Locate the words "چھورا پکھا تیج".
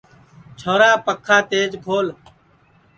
0.59-1.71